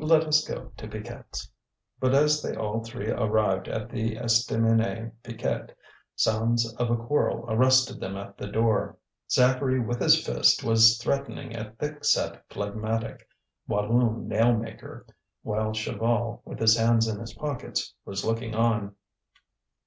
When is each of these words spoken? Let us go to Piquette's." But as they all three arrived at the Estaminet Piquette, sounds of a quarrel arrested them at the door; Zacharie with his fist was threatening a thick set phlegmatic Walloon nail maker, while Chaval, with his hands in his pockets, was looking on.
Let 0.00 0.24
us 0.24 0.46
go 0.46 0.70
to 0.76 0.86
Piquette's." 0.86 1.50
But 2.00 2.12
as 2.14 2.42
they 2.42 2.54
all 2.54 2.84
three 2.84 3.10
arrived 3.10 3.66
at 3.66 3.88
the 3.88 4.14
Estaminet 4.16 5.10
Piquette, 5.22 5.74
sounds 6.14 6.70
of 6.74 6.90
a 6.90 6.98
quarrel 6.98 7.46
arrested 7.48 7.98
them 7.98 8.14
at 8.14 8.36
the 8.36 8.46
door; 8.46 8.98
Zacharie 9.30 9.80
with 9.80 9.98
his 10.02 10.22
fist 10.22 10.62
was 10.62 10.98
threatening 10.98 11.56
a 11.56 11.72
thick 11.80 12.04
set 12.04 12.46
phlegmatic 12.50 13.26
Walloon 13.66 14.28
nail 14.28 14.52
maker, 14.54 15.06
while 15.42 15.72
Chaval, 15.72 16.42
with 16.44 16.58
his 16.58 16.76
hands 16.76 17.08
in 17.08 17.18
his 17.18 17.32
pockets, 17.32 17.94
was 18.04 18.22
looking 18.22 18.54
on. 18.54 18.94